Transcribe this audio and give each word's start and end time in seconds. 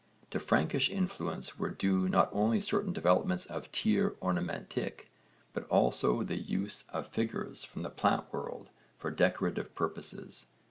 To 0.31 0.39
Frankish 0.39 0.89
influence 0.89 1.59
were 1.59 1.69
due 1.69 2.09
not 2.09 2.31
only 2.33 2.59
certain 2.59 2.91
developments 2.91 3.45
of 3.45 3.71
tier 3.71 4.15
ornamentik 4.19 5.01
but 5.53 5.67
also 5.67 6.23
the 6.23 6.39
use 6.41 6.85
of 6.89 7.07
figures 7.09 7.63
from 7.63 7.83
the 7.83 7.91
plant 7.91 8.33
world 8.33 8.71
for 8.97 9.11
decorative 9.11 9.75
purposes. 9.75 10.47